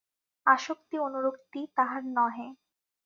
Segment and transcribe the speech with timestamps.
[0.47, 2.47] আসক্তি-অনুরক্তি তাহার নহে।